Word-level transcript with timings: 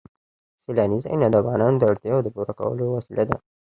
سیلانی 0.63 0.97
ځایونه 1.03 1.27
د 1.29 1.35
افغانانو 1.41 1.79
د 1.79 1.83
اړتیاوو 1.91 2.23
د 2.25 2.27
پوره 2.35 2.53
کولو 2.59 2.85
وسیله 2.97 3.23
ده. 3.29 3.35